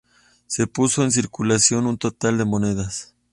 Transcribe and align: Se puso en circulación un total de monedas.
Se 0.47 0.65
puso 0.65 1.03
en 1.03 1.11
circulación 1.11 1.85
un 1.85 1.99
total 1.99 2.39
de 2.39 2.45
monedas. 2.45 3.13